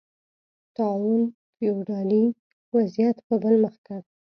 [0.77, 1.23] طاعون
[1.55, 2.25] فیوډالي
[2.75, 4.01] وضعیت په بل مخ کړ